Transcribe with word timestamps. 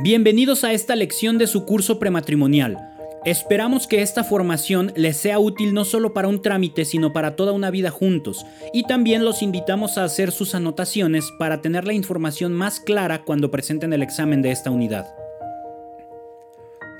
Bienvenidos 0.00 0.62
a 0.62 0.72
esta 0.72 0.94
lección 0.94 1.38
de 1.38 1.48
su 1.48 1.64
curso 1.64 1.98
prematrimonial. 1.98 2.78
Esperamos 3.24 3.88
que 3.88 4.00
esta 4.00 4.22
formación 4.22 4.92
les 4.94 5.16
sea 5.16 5.40
útil 5.40 5.74
no 5.74 5.84
solo 5.84 6.14
para 6.14 6.28
un 6.28 6.40
trámite, 6.40 6.84
sino 6.84 7.12
para 7.12 7.34
toda 7.34 7.50
una 7.50 7.72
vida 7.72 7.90
juntos. 7.90 8.46
Y 8.72 8.84
también 8.84 9.24
los 9.24 9.42
invitamos 9.42 9.98
a 9.98 10.04
hacer 10.04 10.30
sus 10.30 10.54
anotaciones 10.54 11.32
para 11.36 11.62
tener 11.62 11.84
la 11.84 11.94
información 11.94 12.52
más 12.52 12.78
clara 12.78 13.24
cuando 13.24 13.50
presenten 13.50 13.92
el 13.92 14.04
examen 14.04 14.40
de 14.40 14.52
esta 14.52 14.70
unidad. 14.70 15.12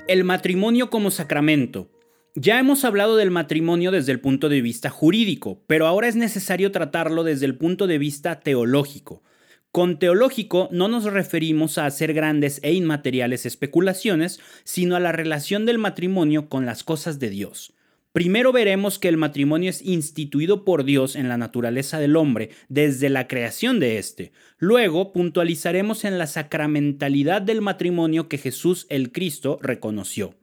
El 0.09 0.25
matrimonio 0.25 0.89
como 0.89 1.09
sacramento. 1.09 1.87
Ya 2.35 2.59
hemos 2.59 2.83
hablado 2.83 3.15
del 3.15 3.31
matrimonio 3.31 3.91
desde 3.91 4.11
el 4.11 4.19
punto 4.19 4.49
de 4.49 4.61
vista 4.61 4.89
jurídico, 4.89 5.63
pero 5.67 5.87
ahora 5.87 6.09
es 6.09 6.17
necesario 6.17 6.73
tratarlo 6.73 7.23
desde 7.23 7.45
el 7.45 7.57
punto 7.57 7.87
de 7.87 7.97
vista 7.97 8.41
teológico. 8.41 9.23
Con 9.71 9.99
teológico 9.99 10.67
no 10.71 10.87
nos 10.87 11.03
referimos 11.03 11.77
a 11.77 11.85
hacer 11.85 12.13
grandes 12.13 12.59
e 12.63 12.73
inmateriales 12.73 13.45
especulaciones, 13.45 14.39
sino 14.63 14.95
a 14.95 14.99
la 14.99 15.11
relación 15.11 15.67
del 15.67 15.77
matrimonio 15.77 16.49
con 16.49 16.65
las 16.65 16.83
cosas 16.83 17.19
de 17.19 17.29
Dios. 17.29 17.73
Primero 18.11 18.51
veremos 18.51 18.97
que 18.97 19.07
el 19.07 19.17
matrimonio 19.17 19.69
es 19.69 19.83
instituido 19.83 20.65
por 20.65 20.83
Dios 20.83 21.15
en 21.15 21.29
la 21.29 21.37
naturaleza 21.37 21.99
del 21.99 22.15
hombre 22.15 22.49
desde 22.67 23.09
la 23.09 23.27
creación 23.27 23.79
de 23.79 23.99
éste. 23.99 24.31
Luego 24.57 25.13
puntualizaremos 25.13 26.03
en 26.03 26.17
la 26.17 26.25
sacramentalidad 26.25 27.43
del 27.43 27.61
matrimonio 27.61 28.27
que 28.27 28.39
Jesús 28.39 28.87
el 28.89 29.11
Cristo 29.11 29.59
reconoció. 29.61 30.33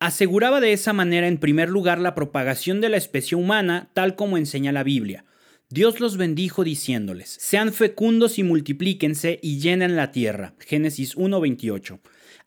Aseguraba 0.00 0.60
de 0.60 0.72
esa 0.72 0.94
manera 0.94 1.28
en 1.28 1.36
primer 1.36 1.68
lugar 1.68 1.98
la 1.98 2.14
propagación 2.14 2.80
de 2.80 2.88
la 2.88 2.96
especie 2.96 3.36
humana 3.36 3.90
tal 3.92 4.16
como 4.16 4.38
enseña 4.38 4.72
la 4.72 4.82
Biblia. 4.82 5.26
Dios 5.70 5.98
los 5.98 6.16
bendijo 6.16 6.62
diciéndoles, 6.62 7.36
sean 7.40 7.72
fecundos 7.72 8.38
y 8.38 8.42
multiplíquense 8.42 9.40
y 9.42 9.58
llenen 9.60 9.96
la 9.96 10.12
tierra. 10.12 10.54
Génesis 10.60 11.16
1.28. 11.16 12.00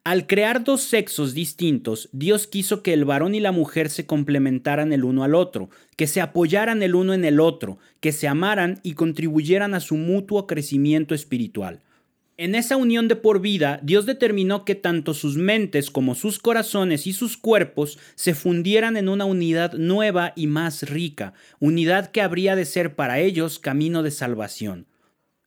Al 0.04 0.28
crear 0.28 0.64
dos 0.64 0.82
sexos 0.82 1.34
distintos, 1.34 2.10
Dios 2.14 2.48
quiso 2.48 2.82
que 2.84 2.94
el 2.94 3.04
varón 3.04 3.36
y 3.36 3.40
la 3.42 3.52
mujer 3.52 3.90
se 3.90 4.06
complementaran 4.06 4.94
el 4.94 5.04
uno 5.04 5.24
al 5.24 5.36
otro, 5.36 5.70
que 5.98 6.08
se 6.08 6.22
apoyaran 6.22 6.82
el 6.84 6.96
uno 6.96 7.14
en 7.14 7.26
el 7.26 7.40
otro, 7.40 7.80
que 8.00 8.14
se 8.14 8.28
amaran 8.28 8.80
y 8.84 8.94
contribuyeran 8.94 9.74
a 9.74 9.82
su 9.82 9.98
mutuo 9.98 10.48
crecimiento 10.48 11.14
espiritual. 11.14 11.82
En 12.40 12.54
esa 12.54 12.78
unión 12.78 13.08
de 13.08 13.16
por 13.16 13.42
vida, 13.42 13.80
Dios 13.82 14.06
determinó 14.06 14.64
que 14.64 14.76
tanto 14.76 15.16
sus 15.16 15.38
mentes 15.38 15.90
como 15.90 16.14
sus 16.14 16.38
corazones 16.38 17.08
y 17.08 17.14
sus 17.14 17.36
cuerpos 17.36 17.98
se 18.14 18.36
fundieran 18.36 18.96
en 18.96 19.10
una 19.10 19.26
unidad 19.26 19.74
nueva 19.74 20.34
y 20.36 20.46
más 20.46 20.88
rica, 20.88 21.34
unidad 21.60 22.12
que 22.12 22.22
habría 22.22 22.56
de 22.56 22.66
ser 22.66 22.96
para 22.96 23.20
ellos 23.20 23.58
camino 23.58 24.04
de 24.04 24.12
salvación. 24.12 24.86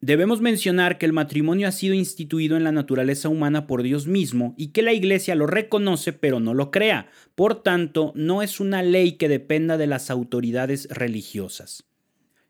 Debemos 0.00 0.40
mencionar 0.40 0.98
que 0.98 1.06
el 1.06 1.12
matrimonio 1.12 1.68
ha 1.68 1.72
sido 1.72 1.94
instituido 1.94 2.56
en 2.56 2.64
la 2.64 2.72
naturaleza 2.72 3.28
humana 3.28 3.68
por 3.68 3.84
Dios 3.84 4.08
mismo 4.08 4.54
y 4.56 4.68
que 4.68 4.82
la 4.82 4.92
Iglesia 4.92 5.36
lo 5.36 5.46
reconoce 5.46 6.12
pero 6.12 6.40
no 6.40 6.54
lo 6.54 6.72
crea. 6.72 7.08
Por 7.36 7.62
tanto, 7.62 8.10
no 8.16 8.42
es 8.42 8.58
una 8.58 8.82
ley 8.82 9.12
que 9.12 9.28
dependa 9.28 9.76
de 9.76 9.86
las 9.86 10.10
autoridades 10.10 10.88
religiosas. 10.90 11.84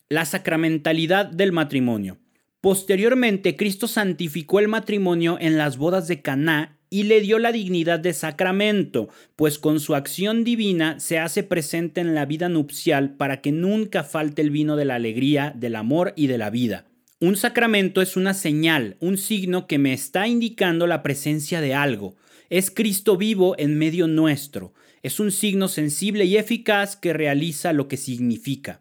La 0.08 0.24
sacramentalidad 0.24 1.26
del 1.26 1.52
matrimonio. 1.52 2.19
Posteriormente, 2.60 3.56
Cristo 3.56 3.88
santificó 3.88 4.60
el 4.60 4.68
matrimonio 4.68 5.38
en 5.40 5.56
las 5.56 5.78
bodas 5.78 6.08
de 6.08 6.20
Caná 6.20 6.78
y 6.90 7.04
le 7.04 7.20
dio 7.20 7.38
la 7.38 7.52
dignidad 7.52 8.00
de 8.00 8.12
sacramento, 8.12 9.08
pues 9.36 9.58
con 9.58 9.80
su 9.80 9.94
acción 9.94 10.44
divina 10.44 11.00
se 11.00 11.18
hace 11.18 11.42
presente 11.42 12.00
en 12.00 12.14
la 12.14 12.26
vida 12.26 12.48
nupcial 12.48 13.14
para 13.16 13.40
que 13.40 13.52
nunca 13.52 14.04
falte 14.04 14.42
el 14.42 14.50
vino 14.50 14.76
de 14.76 14.84
la 14.84 14.96
alegría, 14.96 15.54
del 15.56 15.76
amor 15.76 16.12
y 16.16 16.26
de 16.26 16.36
la 16.36 16.50
vida. 16.50 16.84
Un 17.20 17.36
sacramento 17.36 18.02
es 18.02 18.16
una 18.16 18.34
señal, 18.34 18.96
un 19.00 19.16
signo 19.16 19.66
que 19.66 19.78
me 19.78 19.92
está 19.92 20.26
indicando 20.26 20.86
la 20.86 21.02
presencia 21.02 21.60
de 21.60 21.74
algo. 21.74 22.16
Es 22.50 22.70
Cristo 22.70 23.16
vivo 23.16 23.54
en 23.58 23.78
medio 23.78 24.06
nuestro. 24.06 24.74
Es 25.02 25.20
un 25.20 25.30
signo 25.30 25.68
sensible 25.68 26.24
y 26.24 26.36
eficaz 26.36 26.96
que 26.96 27.12
realiza 27.12 27.72
lo 27.72 27.88
que 27.88 27.96
significa. 27.96 28.80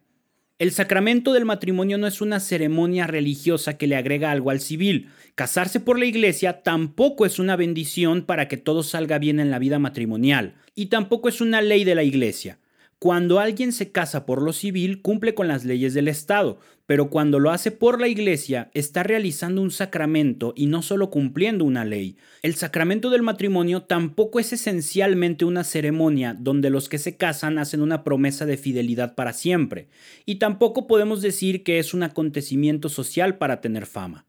El 0.59 0.73
sacramento 0.73 1.31
del 1.31 1.45
matrimonio 1.45 1.97
no 1.97 2.05
es 2.05 2.19
una 2.19 2.41
ceremonia 2.41 3.07
religiosa 3.07 3.77
que 3.77 3.87
le 3.87 3.95
agrega 3.95 4.29
algo 4.29 4.49
al 4.49 4.59
civil. 4.59 5.07
Casarse 5.33 5.79
por 5.79 5.97
la 5.97 6.05
iglesia 6.05 6.63
tampoco 6.63 7.25
es 7.25 7.39
una 7.39 7.55
bendición 7.55 8.25
para 8.25 8.49
que 8.49 8.57
todo 8.57 8.83
salga 8.83 9.19
bien 9.19 9.39
en 9.39 9.51
la 9.51 9.59
vida 9.59 9.79
matrimonial, 9.79 10.55
y 10.75 10.87
tampoco 10.87 11.29
es 11.29 11.39
una 11.39 11.61
ley 11.61 11.85
de 11.85 11.95
la 11.95 12.03
iglesia. 12.03 12.59
Cuando 12.99 13.39
alguien 13.39 13.71
se 13.71 13.93
casa 13.93 14.25
por 14.25 14.41
lo 14.41 14.51
civil, 14.51 15.01
cumple 15.01 15.33
con 15.33 15.47
las 15.47 15.63
leyes 15.63 15.93
del 15.93 16.09
Estado, 16.09 16.59
pero 16.85 17.09
cuando 17.09 17.39
lo 17.39 17.49
hace 17.49 17.71
por 17.71 18.01
la 18.01 18.09
Iglesia, 18.09 18.69
está 18.73 19.03
realizando 19.03 19.61
un 19.61 19.71
sacramento 19.71 20.51
y 20.53 20.65
no 20.65 20.81
solo 20.81 21.09
cumpliendo 21.09 21.63
una 21.63 21.85
ley. 21.85 22.17
El 22.41 22.55
sacramento 22.55 23.09
del 23.09 23.21
matrimonio 23.21 23.83
tampoco 23.83 24.41
es 24.41 24.51
esencialmente 24.51 25.45
una 25.45 25.63
ceremonia 25.63 26.35
donde 26.37 26.69
los 26.69 26.89
que 26.89 26.97
se 26.97 27.15
casan 27.15 27.57
hacen 27.57 27.81
una 27.81 28.03
promesa 28.03 28.45
de 28.45 28.57
fidelidad 28.57 29.15
para 29.15 29.31
siempre, 29.31 29.87
y 30.25 30.35
tampoco 30.35 30.85
podemos 30.85 31.21
decir 31.21 31.63
que 31.63 31.79
es 31.79 31.93
un 31.93 32.03
acontecimiento 32.03 32.89
social 32.89 33.37
para 33.37 33.61
tener 33.61 33.85
fama. 33.85 34.25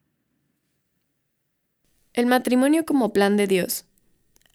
El 2.13 2.27
matrimonio 2.27 2.85
como 2.85 3.13
plan 3.13 3.37
de 3.37 3.49
Dios. 3.49 3.85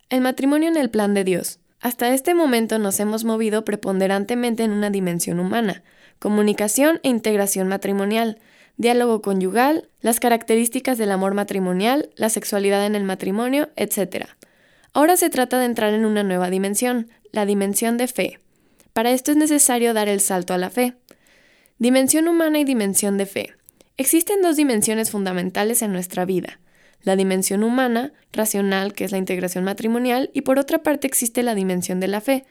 El 0.09 0.22
matrimonio 0.22 0.70
en 0.70 0.78
el 0.78 0.90
plan 0.90 1.14
de 1.14 1.26
Dios. 1.26 1.59
Hasta 1.81 2.13
este 2.13 2.34
momento 2.34 2.80
nos 2.80 3.00
hemos 3.00 3.24
movido 3.24 3.66
preponderantemente 3.66 4.63
en 4.63 4.72
una 4.72 4.90
dimensión 4.90 5.40
humana, 5.40 5.84
comunicación 6.19 7.00
e 7.03 7.09
integración 7.09 7.68
matrimonial, 7.68 8.40
diálogo 8.78 9.22
conyugal, 9.22 9.90
las 10.02 10.19
características 10.19 10.97
del 10.97 11.12
amor 11.12 11.34
matrimonial, 11.34 12.09
la 12.16 12.30
sexualidad 12.30 12.85
en 12.85 12.96
el 12.96 13.03
matrimonio, 13.03 13.69
etc. 13.75 14.28
Ahora 14.94 15.18
se 15.18 15.30
trata 15.30 15.59
de 15.59 15.66
entrar 15.66 15.94
en 15.94 16.06
una 16.06 16.24
nueva 16.24 16.50
dimensión, 16.50 17.09
la 17.31 17.46
dimensión 17.46 17.97
de 17.97 18.08
fe. 18.08 18.40
Para 18.94 19.12
esto 19.12 19.31
es 19.31 19.38
necesario 19.38 19.94
dar 19.94 20.08
el 20.08 20.22
salto 20.22 20.53
a 20.53 20.58
la 20.58 20.69
fe. 20.69 20.96
Dimensión 21.78 22.28
humana 22.28 22.59
y 22.59 22.64
dimensión 22.64 23.18
de 23.18 23.25
fe. 23.25 23.53
Existen 23.97 24.41
dos 24.41 24.56
dimensiones 24.56 25.12
fundamentales 25.12 25.81
en 25.81 25.91
nuestra 25.91 26.25
vida, 26.25 26.59
la 27.05 27.16
dimensión 27.16 27.63
humana, 27.63 28.11
racional, 28.33 28.93
que 28.93 29.05
es 29.05 29.11
la 29.11 29.17
integración 29.17 29.63
matrimonial, 29.63 30.31
y 30.33 30.41
por 30.41 30.59
otra 30.59 30.83
parte 30.83 31.07
existe 31.07 31.43
la 31.43 31.55
dimensión 31.55 32.01
de 32.01 32.07
la 32.09 32.19
fe. 32.19 32.45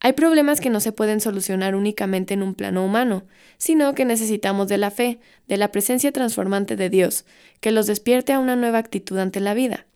Hay 0.00 0.12
problemas 0.12 0.60
que 0.60 0.70
no 0.70 0.80
se 0.80 0.92
pueden 0.92 1.20
solucionar 1.20 1.74
únicamente 1.74 2.34
en 2.34 2.42
un 2.42 2.54
plano 2.54 2.84
humano, 2.84 3.24
sino 3.58 3.94
que 3.94 4.04
necesitamos 4.04 4.68
de 4.68 4.78
la 4.78 4.90
fe, 4.90 5.18
de 5.48 5.56
la 5.56 5.72
presencia 5.72 6.12
transformante 6.12 6.76
de 6.76 6.88
Dios, 6.88 7.24
que 7.60 7.72
los 7.72 7.86
despierte 7.86 8.32
a 8.32 8.38
una 8.38 8.54
nueva 8.54 8.78
actitud 8.78 9.18
ante 9.18 9.40
la 9.40 9.54
vida. 9.54 9.86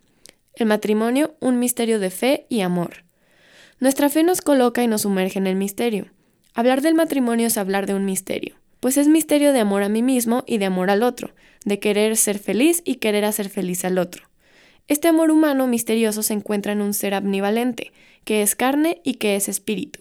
El 0.54 0.66
matrimonio, 0.66 1.36
un 1.40 1.58
misterio 1.58 2.00
de 2.00 2.10
fe 2.10 2.46
y 2.48 2.60
amor. 2.60 3.04
Nuestra 3.80 4.08
fe 4.08 4.22
nos 4.22 4.40
coloca 4.40 4.82
y 4.82 4.86
nos 4.86 5.02
sumerge 5.02 5.38
en 5.38 5.46
el 5.46 5.56
misterio. 5.56 6.10
Hablar 6.54 6.80
del 6.80 6.94
matrimonio 6.94 7.46
es 7.46 7.58
hablar 7.58 7.86
de 7.86 7.94
un 7.94 8.04
misterio 8.04 8.56
pues 8.84 8.98
es 8.98 9.08
misterio 9.08 9.54
de 9.54 9.60
amor 9.60 9.82
a 9.82 9.88
mí 9.88 10.02
mismo 10.02 10.44
y 10.46 10.58
de 10.58 10.66
amor 10.66 10.90
al 10.90 11.02
otro, 11.02 11.30
de 11.64 11.78
querer 11.78 12.18
ser 12.18 12.38
feliz 12.38 12.82
y 12.84 12.96
querer 12.96 13.24
hacer 13.24 13.48
feliz 13.48 13.82
al 13.86 13.96
otro. 13.96 14.28
Este 14.88 15.08
amor 15.08 15.30
humano 15.30 15.66
misterioso 15.66 16.22
se 16.22 16.34
encuentra 16.34 16.72
en 16.72 16.82
un 16.82 16.92
ser 16.92 17.14
ambivalente, 17.14 17.92
que 18.24 18.42
es 18.42 18.54
carne 18.54 19.00
y 19.02 19.14
que 19.14 19.36
es 19.36 19.48
espíritu. 19.48 20.00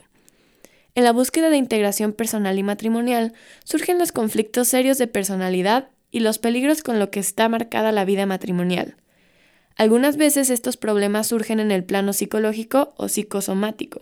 En 0.95 1.05
la 1.05 1.13
búsqueda 1.13 1.49
de 1.49 1.55
integración 1.55 2.11
personal 2.11 2.59
y 2.59 2.63
matrimonial 2.63 3.31
surgen 3.63 3.99
los 3.99 4.11
conflictos 4.11 4.67
serios 4.67 4.97
de 4.97 5.07
personalidad 5.07 5.87
y 6.11 6.19
los 6.19 6.37
peligros 6.37 6.83
con 6.83 6.99
lo 6.99 7.09
que 7.09 7.21
está 7.21 7.47
marcada 7.47 7.93
la 7.93 8.03
vida 8.03 8.25
matrimonial. 8.25 8.97
Algunas 9.77 10.17
veces 10.17 10.49
estos 10.49 10.75
problemas 10.75 11.27
surgen 11.27 11.61
en 11.61 11.71
el 11.71 11.85
plano 11.85 12.11
psicológico 12.11 12.93
o 12.97 13.07
psicosomático, 13.07 14.01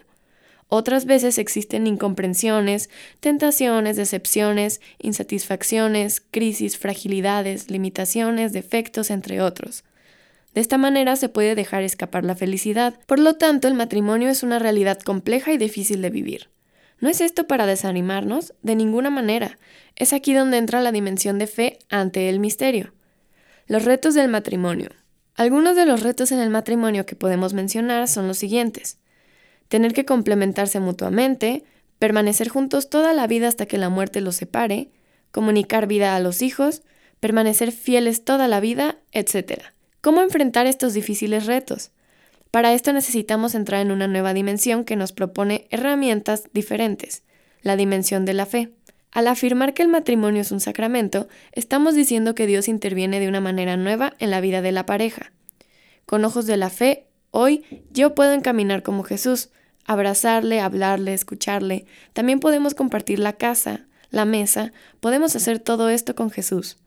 otras 0.73 1.03
veces 1.03 1.37
existen 1.37 1.85
incomprensiones, 1.85 2.89
tentaciones, 3.19 3.97
decepciones, 3.97 4.79
insatisfacciones, 4.99 6.21
crisis, 6.31 6.77
fragilidades, 6.77 7.69
limitaciones, 7.69 8.53
defectos, 8.53 9.11
entre 9.11 9.41
otros. 9.41 9.83
De 10.53 10.61
esta 10.61 10.77
manera 10.77 11.17
se 11.17 11.27
puede 11.27 11.55
dejar 11.55 11.83
escapar 11.83 12.23
la 12.23 12.37
felicidad. 12.37 12.97
Por 13.05 13.19
lo 13.19 13.33
tanto, 13.33 13.67
el 13.67 13.73
matrimonio 13.73 14.29
es 14.29 14.43
una 14.43 14.59
realidad 14.59 14.97
compleja 14.99 15.51
y 15.51 15.57
difícil 15.57 16.01
de 16.01 16.09
vivir. 16.09 16.49
¿No 17.01 17.09
es 17.09 17.19
esto 17.19 17.47
para 17.47 17.65
desanimarnos? 17.65 18.53
De 18.61 18.77
ninguna 18.77 19.09
manera. 19.09 19.57
Es 19.97 20.13
aquí 20.13 20.33
donde 20.33 20.57
entra 20.57 20.79
la 20.79 20.93
dimensión 20.93 21.37
de 21.37 21.47
fe 21.47 21.79
ante 21.89 22.29
el 22.29 22.39
misterio. 22.39 22.93
Los 23.67 23.83
retos 23.83 24.13
del 24.13 24.29
matrimonio. 24.29 24.91
Algunos 25.35 25.75
de 25.75 25.85
los 25.85 26.01
retos 26.01 26.31
en 26.31 26.39
el 26.39 26.49
matrimonio 26.49 27.05
que 27.05 27.17
podemos 27.17 27.53
mencionar 27.53 28.07
son 28.07 28.29
los 28.29 28.37
siguientes 28.37 29.01
tener 29.71 29.93
que 29.93 30.03
complementarse 30.03 30.81
mutuamente, 30.81 31.63
permanecer 31.97 32.49
juntos 32.49 32.89
toda 32.89 33.13
la 33.13 33.25
vida 33.25 33.47
hasta 33.47 33.67
que 33.67 33.77
la 33.77 33.87
muerte 33.87 34.19
los 34.19 34.35
separe, 34.35 34.89
comunicar 35.31 35.87
vida 35.87 36.13
a 36.13 36.19
los 36.19 36.41
hijos, 36.41 36.81
permanecer 37.21 37.71
fieles 37.71 38.25
toda 38.25 38.49
la 38.49 38.59
vida, 38.59 38.97
etc. 39.13 39.61
¿Cómo 40.01 40.19
enfrentar 40.19 40.67
estos 40.67 40.93
difíciles 40.93 41.45
retos? 41.45 41.91
Para 42.51 42.73
esto 42.73 42.91
necesitamos 42.91 43.55
entrar 43.55 43.79
en 43.79 43.91
una 43.91 44.07
nueva 44.07 44.33
dimensión 44.33 44.83
que 44.83 44.97
nos 44.97 45.13
propone 45.13 45.67
herramientas 45.69 46.49
diferentes, 46.51 47.23
la 47.61 47.77
dimensión 47.77 48.25
de 48.25 48.33
la 48.33 48.45
fe. 48.45 48.73
Al 49.13 49.25
afirmar 49.25 49.73
que 49.73 49.83
el 49.83 49.87
matrimonio 49.87 50.41
es 50.41 50.51
un 50.51 50.59
sacramento, 50.59 51.29
estamos 51.53 51.95
diciendo 51.95 52.35
que 52.35 52.45
Dios 52.45 52.67
interviene 52.67 53.21
de 53.21 53.29
una 53.29 53.39
manera 53.39 53.77
nueva 53.77 54.15
en 54.19 54.31
la 54.31 54.41
vida 54.41 54.61
de 54.61 54.73
la 54.73 54.85
pareja. 54.85 55.31
con 56.05 56.25
ojos 56.25 56.45
de 56.45 56.57
la 56.57 56.69
fe, 56.69 57.05
hoy 57.29 57.63
yo 57.89 58.15
puedo 58.15 58.33
encaminar 58.33 58.83
como 58.83 59.03
Jesús, 59.03 59.49
abrazarle, 59.85 60.59
hablarle, 60.59 61.13
escucharle. 61.13 61.85
También 62.13 62.39
podemos 62.39 62.75
compartir 62.75 63.19
la 63.19 63.33
casa, 63.33 63.87
la 64.09 64.25
mesa, 64.25 64.73
podemos 64.99 65.35
hacer 65.35 65.59
todo 65.59 65.89
esto 65.89 66.15
con 66.15 66.29
Jesús. 66.29 66.77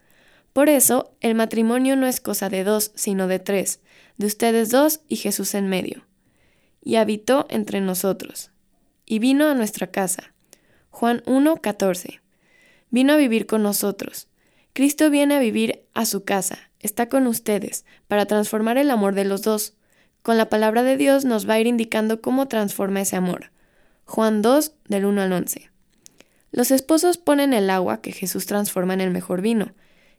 Por 0.52 0.68
eso, 0.68 1.12
el 1.20 1.34
matrimonio 1.34 1.96
no 1.96 2.06
es 2.06 2.20
cosa 2.20 2.48
de 2.48 2.62
dos, 2.62 2.92
sino 2.94 3.26
de 3.26 3.40
tres, 3.40 3.80
de 4.18 4.26
ustedes 4.26 4.70
dos 4.70 5.00
y 5.08 5.16
Jesús 5.16 5.54
en 5.54 5.68
medio. 5.68 6.06
Y 6.80 6.96
habitó 6.96 7.46
entre 7.48 7.80
nosotros. 7.80 8.50
Y 9.06 9.18
vino 9.18 9.48
a 9.48 9.54
nuestra 9.54 9.88
casa. 9.88 10.34
Juan 10.90 11.22
1, 11.26 11.56
14. 11.56 12.20
Vino 12.90 13.14
a 13.14 13.16
vivir 13.16 13.46
con 13.46 13.62
nosotros. 13.62 14.28
Cristo 14.74 15.10
viene 15.10 15.34
a 15.34 15.40
vivir 15.40 15.86
a 15.94 16.04
su 16.04 16.24
casa, 16.24 16.70
está 16.80 17.08
con 17.08 17.26
ustedes, 17.26 17.84
para 18.06 18.26
transformar 18.26 18.78
el 18.78 18.90
amor 18.90 19.14
de 19.14 19.24
los 19.24 19.42
dos. 19.42 19.74
Con 20.24 20.38
la 20.38 20.48
palabra 20.48 20.82
de 20.82 20.96
Dios 20.96 21.26
nos 21.26 21.46
va 21.46 21.52
a 21.52 21.60
ir 21.60 21.66
indicando 21.66 22.22
cómo 22.22 22.48
transforma 22.48 23.02
ese 23.02 23.14
amor. 23.14 23.50
Juan 24.06 24.40
2, 24.40 24.72
del 24.88 25.04
1 25.04 25.20
al 25.20 25.30
11. 25.30 25.70
Los 26.50 26.70
esposos 26.70 27.18
ponen 27.18 27.52
el 27.52 27.68
agua 27.68 28.00
que 28.00 28.10
Jesús 28.10 28.46
transforma 28.46 28.94
en 28.94 29.02
el 29.02 29.10
mejor 29.10 29.42
vino. 29.42 29.74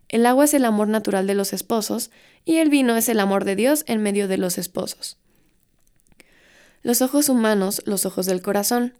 El 0.07 0.27
agua 0.27 0.45
es 0.45 0.53
el 0.53 0.63
amor 0.63 0.89
natural 0.89 1.25
de 1.25 1.33
los 1.33 1.53
esposos 1.53 2.11
y 2.45 2.57
el 2.57 2.69
vino 2.69 2.95
es 2.95 3.09
el 3.09 3.19
amor 3.19 3.45
de 3.45 3.55
Dios 3.55 3.83
en 3.87 4.03
medio 4.03 4.27
de 4.27 4.37
los 4.37 4.59
esposos. 4.59 5.17
Los 6.83 7.01
ojos 7.01 7.27
humanos, 7.27 7.81
los 7.87 8.05
ojos 8.05 8.27
del 8.27 8.43
corazón. 8.43 8.93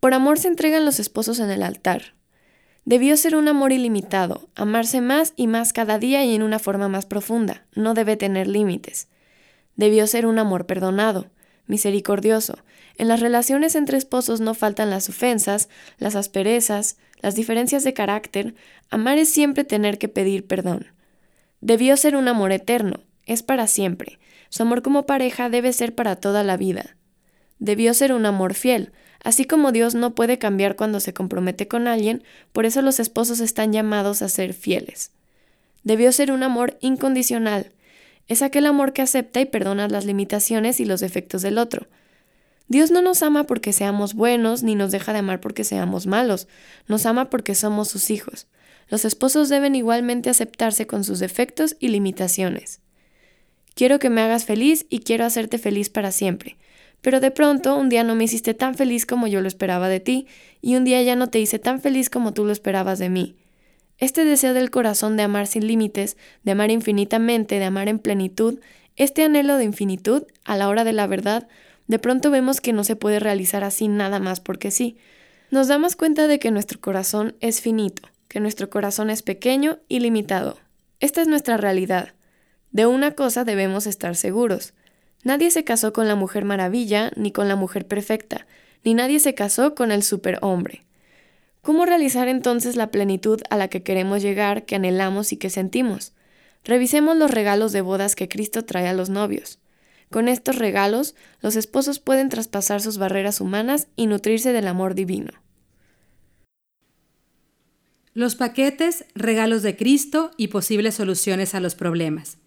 Por 0.00 0.14
amor 0.14 0.38
se 0.38 0.48
entregan 0.48 0.86
los 0.86 1.00
esposos 1.00 1.38
en 1.38 1.50
el 1.50 1.62
altar. 1.62 2.14
Debió 2.86 3.14
ser 3.18 3.36
un 3.36 3.46
amor 3.46 3.72
ilimitado, 3.72 4.48
amarse 4.54 5.02
más 5.02 5.34
y 5.36 5.48
más 5.48 5.74
cada 5.74 5.98
día 5.98 6.24
y 6.24 6.34
en 6.34 6.42
una 6.42 6.58
forma 6.58 6.88
más 6.88 7.04
profunda, 7.04 7.66
no 7.74 7.92
debe 7.92 8.16
tener 8.16 8.46
límites. 8.46 9.08
Debió 9.76 10.06
ser 10.06 10.26
un 10.26 10.38
amor 10.38 10.66
perdonado, 10.66 11.30
misericordioso. 11.66 12.58
En 12.98 13.08
las 13.08 13.20
relaciones 13.20 13.74
entre 13.74 13.96
esposos 13.98 14.40
no 14.40 14.54
faltan 14.54 14.90
las 14.90 15.08
ofensas, 15.08 15.68
las 15.98 16.14
asperezas, 16.14 16.96
las 17.20 17.34
diferencias 17.34 17.84
de 17.84 17.94
carácter. 17.94 18.54
Amar 18.90 19.18
es 19.18 19.32
siempre 19.32 19.64
tener 19.64 19.98
que 19.98 20.08
pedir 20.08 20.46
perdón. 20.46 20.86
Debió 21.60 21.96
ser 21.96 22.16
un 22.16 22.28
amor 22.28 22.52
eterno, 22.52 23.00
es 23.26 23.42
para 23.42 23.66
siempre. 23.66 24.18
Su 24.50 24.64
amor 24.64 24.82
como 24.82 25.06
pareja 25.06 25.48
debe 25.48 25.72
ser 25.72 25.94
para 25.94 26.16
toda 26.16 26.42
la 26.42 26.56
vida. 26.56 26.96
Debió 27.58 27.94
ser 27.94 28.12
un 28.12 28.26
amor 28.26 28.54
fiel, 28.54 28.92
así 29.22 29.44
como 29.44 29.72
Dios 29.72 29.94
no 29.94 30.14
puede 30.14 30.38
cambiar 30.38 30.76
cuando 30.76 31.00
se 31.00 31.14
compromete 31.14 31.68
con 31.68 31.86
alguien, 31.86 32.24
por 32.52 32.66
eso 32.66 32.82
los 32.82 33.00
esposos 33.00 33.40
están 33.40 33.72
llamados 33.72 34.20
a 34.20 34.28
ser 34.28 34.52
fieles. 34.52 35.12
Debió 35.84 36.12
ser 36.12 36.32
un 36.32 36.42
amor 36.42 36.76
incondicional, 36.80 37.72
es 38.28 38.42
aquel 38.42 38.66
amor 38.66 38.92
que 38.92 39.02
acepta 39.02 39.40
y 39.40 39.46
perdona 39.46 39.88
las 39.88 40.04
limitaciones 40.04 40.80
y 40.80 40.84
los 40.84 41.00
defectos 41.00 41.42
del 41.42 41.58
otro. 41.58 41.88
Dios 42.68 42.90
no 42.90 43.02
nos 43.02 43.22
ama 43.22 43.44
porque 43.44 43.72
seamos 43.72 44.14
buenos, 44.14 44.62
ni 44.62 44.74
nos 44.74 44.92
deja 44.92 45.12
de 45.12 45.18
amar 45.18 45.40
porque 45.40 45.64
seamos 45.64 46.06
malos, 46.06 46.48
nos 46.86 47.04
ama 47.06 47.28
porque 47.28 47.54
somos 47.54 47.88
sus 47.88 48.10
hijos. 48.10 48.46
Los 48.88 49.04
esposos 49.04 49.48
deben 49.48 49.74
igualmente 49.74 50.30
aceptarse 50.30 50.86
con 50.86 51.04
sus 51.04 51.18
defectos 51.18 51.76
y 51.80 51.88
limitaciones. 51.88 52.80
Quiero 53.74 53.98
que 53.98 54.10
me 54.10 54.20
hagas 54.20 54.44
feliz 54.44 54.86
y 54.90 55.00
quiero 55.00 55.24
hacerte 55.24 55.58
feliz 55.58 55.88
para 55.88 56.12
siempre. 56.12 56.56
Pero 57.00 57.20
de 57.20 57.30
pronto 57.30 57.76
un 57.76 57.88
día 57.88 58.04
no 58.04 58.14
me 58.14 58.24
hiciste 58.24 58.54
tan 58.54 58.74
feliz 58.74 59.06
como 59.06 59.26
yo 59.26 59.40
lo 59.40 59.48
esperaba 59.48 59.88
de 59.88 60.00
ti, 60.00 60.26
y 60.60 60.76
un 60.76 60.84
día 60.84 61.02
ya 61.02 61.16
no 61.16 61.28
te 61.28 61.40
hice 61.40 61.58
tan 61.58 61.80
feliz 61.80 62.10
como 62.10 62.32
tú 62.32 62.44
lo 62.44 62.52
esperabas 62.52 62.98
de 62.98 63.08
mí. 63.08 63.36
Este 64.02 64.24
deseo 64.24 64.52
del 64.52 64.72
corazón 64.72 65.16
de 65.16 65.22
amar 65.22 65.46
sin 65.46 65.68
límites, 65.68 66.16
de 66.42 66.50
amar 66.50 66.72
infinitamente, 66.72 67.60
de 67.60 67.64
amar 67.64 67.86
en 67.86 68.00
plenitud, 68.00 68.58
este 68.96 69.22
anhelo 69.22 69.58
de 69.58 69.62
infinitud, 69.62 70.24
a 70.44 70.56
la 70.56 70.68
hora 70.68 70.82
de 70.82 70.92
la 70.92 71.06
verdad, 71.06 71.46
de 71.86 72.00
pronto 72.00 72.32
vemos 72.32 72.60
que 72.60 72.72
no 72.72 72.82
se 72.82 72.96
puede 72.96 73.20
realizar 73.20 73.62
así 73.62 73.86
nada 73.86 74.18
más 74.18 74.40
porque 74.40 74.72
sí. 74.72 74.96
Nos 75.52 75.68
damos 75.68 75.94
cuenta 75.94 76.26
de 76.26 76.40
que 76.40 76.50
nuestro 76.50 76.80
corazón 76.80 77.36
es 77.38 77.60
finito, 77.60 78.02
que 78.26 78.40
nuestro 78.40 78.70
corazón 78.70 79.08
es 79.08 79.22
pequeño 79.22 79.78
y 79.88 80.00
limitado. 80.00 80.58
Esta 80.98 81.22
es 81.22 81.28
nuestra 81.28 81.56
realidad. 81.56 82.12
De 82.72 82.86
una 82.86 83.12
cosa 83.12 83.44
debemos 83.44 83.86
estar 83.86 84.16
seguros. 84.16 84.74
Nadie 85.22 85.52
se 85.52 85.62
casó 85.62 85.92
con 85.92 86.08
la 86.08 86.16
mujer 86.16 86.44
maravilla 86.44 87.12
ni 87.14 87.30
con 87.30 87.46
la 87.46 87.54
mujer 87.54 87.86
perfecta, 87.86 88.48
ni 88.82 88.94
nadie 88.94 89.20
se 89.20 89.36
casó 89.36 89.76
con 89.76 89.92
el 89.92 90.02
superhombre. 90.02 90.82
¿Cómo 91.62 91.86
realizar 91.86 92.26
entonces 92.26 92.74
la 92.74 92.90
plenitud 92.90 93.40
a 93.48 93.56
la 93.56 93.68
que 93.68 93.84
queremos 93.84 94.20
llegar, 94.20 94.66
que 94.66 94.74
anhelamos 94.74 95.32
y 95.32 95.36
que 95.36 95.48
sentimos? 95.48 96.12
Revisemos 96.64 97.16
los 97.16 97.30
regalos 97.30 97.70
de 97.70 97.82
bodas 97.82 98.16
que 98.16 98.28
Cristo 98.28 98.64
trae 98.64 98.88
a 98.88 98.92
los 98.92 99.10
novios. 99.10 99.60
Con 100.10 100.26
estos 100.26 100.56
regalos, 100.56 101.14
los 101.40 101.54
esposos 101.54 102.00
pueden 102.00 102.30
traspasar 102.30 102.82
sus 102.82 102.98
barreras 102.98 103.40
humanas 103.40 103.86
y 103.94 104.06
nutrirse 104.06 104.52
del 104.52 104.66
amor 104.66 104.96
divino. 104.96 105.30
Los 108.12 108.34
paquetes, 108.34 109.04
regalos 109.14 109.62
de 109.62 109.76
Cristo 109.76 110.32
y 110.36 110.48
posibles 110.48 110.96
soluciones 110.96 111.54
a 111.54 111.60
los 111.60 111.76
problemas. 111.76 112.38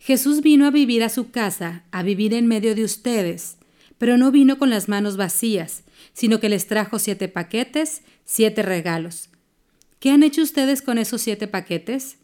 Jesús 0.00 0.42
vino 0.42 0.66
a 0.66 0.72
vivir 0.72 1.04
a 1.04 1.08
su 1.10 1.30
casa, 1.30 1.84
a 1.92 2.02
vivir 2.02 2.34
en 2.34 2.48
medio 2.48 2.74
de 2.74 2.82
ustedes, 2.82 3.56
pero 4.02 4.18
no 4.18 4.32
vino 4.32 4.58
con 4.58 4.68
las 4.68 4.88
manos 4.88 5.16
vacías, 5.16 5.84
sino 6.12 6.40
que 6.40 6.48
les 6.48 6.66
trajo 6.66 6.98
siete 6.98 7.28
paquetes, 7.28 8.02
siete 8.24 8.62
regalos. 8.62 9.30
¿Qué 10.00 10.10
han 10.10 10.24
hecho 10.24 10.42
ustedes 10.42 10.82
con 10.82 10.98
esos 10.98 11.22
siete 11.22 11.46
paquetes? 11.46 12.16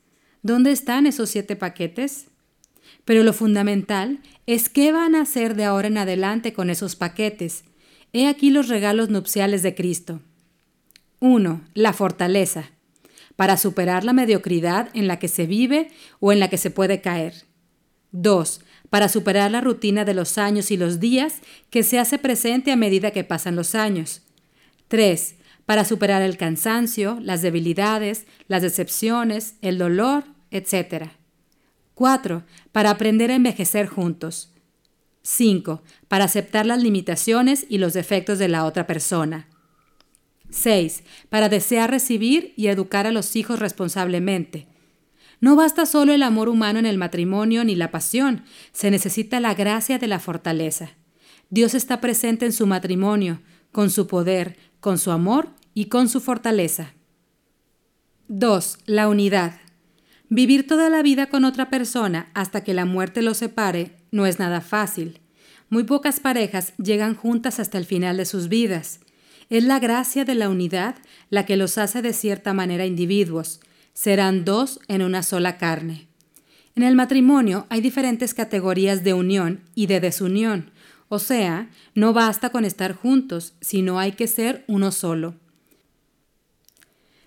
¿Dónde 0.43 0.73
están 0.73 1.07
esos 1.07 1.31
siete 1.31 1.55
paquetes? 1.55 2.27
Pero 3.05 3.23
lo 3.23 3.33
fundamental 3.33 4.19
es 4.47 4.69
qué 4.69 4.91
van 4.91 5.15
a 5.15 5.21
hacer 5.21 5.55
de 5.55 5.67
ahora 5.67 5.87
en 5.87 5.99
adelante 5.99 6.53
con 6.53 6.69
esos 6.69 6.97
paquetes. 6.97 7.63
He 8.13 8.27
aquí 8.27 8.51
los 8.51 8.67
regalos 8.67 9.09
nupciales 9.09 9.63
de 9.63 9.77
Cristo. 9.77 10.21
1. 11.21 11.61
La 11.75 11.93
fortaleza, 11.93 12.73
para 13.37 13.57
superar 13.57 14.03
la 14.03 14.13
mediocridad 14.13 14.89
en 14.95 15.07
la 15.07 15.21
que 15.21 15.29
se 15.29 15.47
vive 15.47 15.93
o 16.19 16.33
en 16.33 16.41
la 16.41 16.51
que 16.51 16.59
se 16.59 16.73
puede 16.73 17.01
caer. 17.01 17.45
2 18.11 18.63
para 18.90 19.08
superar 19.08 19.50
la 19.50 19.61
rutina 19.61 20.05
de 20.05 20.14
los 20.14 20.38
años 20.38 20.70
y 20.70 20.76
los 20.76 21.00
días 21.00 21.37
que 21.70 21.82
se 21.82 21.99
hace 21.99 22.19
presente 22.19 22.73
a 22.73 22.76
medida 22.76 23.11
que 23.11 23.25
pasan 23.25 23.56
los 23.56 23.75
años. 23.75 24.23
3. 24.88 25.37
Para 25.67 25.85
superar 25.85 26.23
el 26.23 26.37
cansancio, 26.37 27.19
las 27.20 27.43
debilidades, 27.43 28.26
las 28.47 28.62
decepciones, 28.62 29.57
el 29.61 29.76
dolor, 29.76 30.25
etc. 30.50 31.11
4. 31.95 32.45
Para 32.73 32.90
aprender 32.90 33.30
a 33.30 33.35
envejecer 33.35 33.87
juntos. 33.87 34.54
5. 35.23 35.83
Para 36.09 36.25
aceptar 36.25 36.64
las 36.64 36.83
limitaciones 36.83 37.66
y 37.68 37.78
los 37.78 37.92
defectos 37.92 38.38
de 38.38 38.49
la 38.49 38.64
otra 38.64 38.87
persona. 38.87 39.49
6. 40.49 41.02
Para 41.28 41.50
desear 41.50 41.90
recibir 41.90 42.54
y 42.57 42.68
educar 42.68 43.07
a 43.07 43.12
los 43.12 43.37
hijos 43.37 43.59
responsablemente. 43.59 44.66
No 45.40 45.54
basta 45.57 45.87
solo 45.87 46.12
el 46.12 46.23
amor 46.23 46.49
humano 46.49 46.78
en 46.78 46.87
el 46.87 46.99
matrimonio 46.99 47.64
ni 47.64 47.75
la 47.76 47.90
pasión, 47.90 48.45
se 48.73 48.90
necesita 48.90 49.40
la 49.40 49.54
gracia 49.54 49.99
de 49.99 50.09
la 50.09 50.18
fortaleza. 50.18 50.90
Dios 51.50 51.75
está 51.75 52.00
presente 52.00 52.45
en 52.45 52.52
su 52.52 52.66
matrimonio, 52.66 53.40
con 53.73 53.90
su 53.90 54.07
poder, 54.07 54.57
con 54.80 54.99
su 54.99 55.11
amor 55.11 55.50
y 55.75 55.87
con 55.87 56.09
su 56.09 56.21
fortaleza. 56.21 56.95
2. 58.28 58.78
La 58.87 59.09
unidad. 59.09 59.61
Vivir 60.28 60.66
toda 60.66 60.90
la 60.90 61.02
vida 61.02 61.26
con 61.26 61.45
otra 61.45 61.71
persona 61.71 62.30
hasta 62.35 62.62
que 62.62 62.75
la 62.75 62.85
muerte 62.85 63.23
los 63.23 63.38
separe 63.38 63.97
no 64.11 64.26
es 64.26 64.38
nada 64.38 64.61
fácil. 64.61 65.21
Muy 65.71 65.85
pocas 65.85 66.21
parejas 66.21 66.75
llegan 66.76 67.14
juntas 67.14 67.61
hasta 67.61 67.78
el 67.78 67.87
final 67.87 68.16
de 68.16 68.26
sus 68.26 68.49
vidas. 68.49 69.00
Es 69.49 69.64
la 69.64 69.78
gracia 69.78 70.26
de 70.26 70.35
la 70.35 70.50
unidad 70.50 70.97
la 71.30 71.47
que 71.47 71.57
los 71.57 71.78
hace 71.78 72.02
de 72.02 72.12
cierta 72.12 72.52
manera 72.52 72.85
individuos, 72.85 73.61
serán 73.99 74.45
dos 74.45 74.78
en 74.87 75.02
una 75.02 75.25
sola 75.25 75.59
carne. 75.59 76.07
En 76.76 76.85
el 76.85 76.95
matrimonio 76.95 77.67
hay 77.69 77.81
diferentes 77.81 78.33
categorías 78.33 79.02
de 79.02 79.12
unión 79.12 79.64
y 79.75 79.88
de 79.88 79.99
desunión, 79.99 80.71
o 81.09 81.19
sea, 81.19 81.69
no 81.97 82.12
basta 82.12 82.50
con 82.50 82.64
estar 82.64 82.95
juntos, 82.95 83.55
sino 83.61 83.99
hay 83.99 84.12
que 84.12 84.28
ser 84.28 84.64
uno 84.69 84.93
solo. 84.93 85.35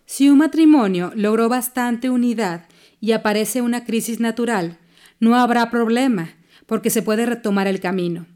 Si 0.05 0.29
un 0.29 0.37
matrimonio 0.37 1.11
logró 1.13 1.49
bastante 1.49 2.09
unidad 2.09 2.69
y 3.01 3.11
aparece 3.11 3.61
una 3.61 3.83
crisis 3.83 4.21
natural, 4.21 4.77
no 5.19 5.35
habrá 5.35 5.69
problema, 5.71 6.35
porque 6.67 6.89
se 6.89 7.01
puede 7.01 7.25
retomar 7.25 7.67
el 7.67 7.81
camino. 7.81 8.27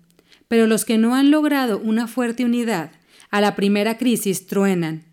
Pero 0.50 0.68
los 0.68 0.84
que 0.84 0.98
no 0.98 1.16
han 1.16 1.32
logrado 1.32 1.80
una 1.80 2.06
fuerte 2.06 2.44
unidad, 2.44 2.92
a 3.32 3.40
la 3.40 3.56
primera 3.56 3.98
crisis 3.98 4.46
truenan, 4.46 5.05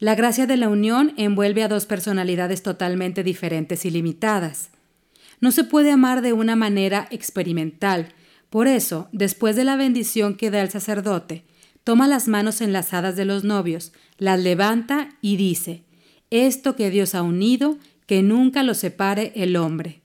la 0.00 0.14
gracia 0.14 0.46
de 0.46 0.56
la 0.56 0.70
unión 0.70 1.12
envuelve 1.18 1.62
a 1.62 1.68
dos 1.68 1.84
personalidades 1.84 2.62
totalmente 2.62 3.22
diferentes 3.22 3.84
y 3.84 3.90
limitadas. 3.90 4.70
No 5.40 5.52
se 5.52 5.62
puede 5.62 5.92
amar 5.92 6.22
de 6.22 6.32
una 6.32 6.56
manera 6.56 7.06
experimental. 7.10 8.08
Por 8.48 8.66
eso, 8.66 9.08
después 9.12 9.56
de 9.56 9.64
la 9.64 9.76
bendición 9.76 10.36
que 10.36 10.50
da 10.50 10.62
el 10.62 10.70
sacerdote, 10.70 11.44
toma 11.84 12.08
las 12.08 12.28
manos 12.28 12.62
enlazadas 12.62 13.14
de 13.14 13.26
los 13.26 13.44
novios, 13.44 13.92
las 14.16 14.40
levanta 14.40 15.10
y 15.20 15.36
dice, 15.36 15.84
Esto 16.30 16.76
que 16.76 16.90
Dios 16.90 17.14
ha 17.14 17.22
unido, 17.22 17.76
que 18.06 18.22
nunca 18.22 18.62
lo 18.62 18.72
separe 18.72 19.32
el 19.36 19.54
hombre. 19.56 20.00